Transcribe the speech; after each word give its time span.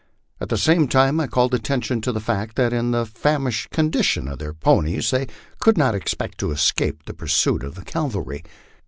At 0.39 0.49
the 0.49 0.57
same 0.57 0.87
time 0.87 1.19
I 1.19 1.27
called 1.27 1.53
attention 1.53 2.01
to 2.01 2.11
the 2.11 2.19
fact 2.19 2.55
that 2.55 2.73
in 2.73 2.89
the 2.89 3.05
famished 3.05 3.69
condition 3.69 4.27
of 4.27 4.39
their 4.39 4.51
ponies 4.51 5.11
they 5.11 5.27
could 5.59 5.77
not 5.77 5.93
expect 5.93 6.39
to 6.39 6.49
escape 6.49 7.05
the 7.05 7.13
pursuit 7.13 7.61
of 7.61 7.75
the 7.75 7.83
cavalry. 7.83 8.41